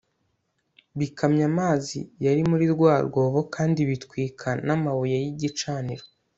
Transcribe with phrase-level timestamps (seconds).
[0.99, 6.05] bikamya amazi yari muri rwa rwobo kandi bitwika namabuye yigicaniro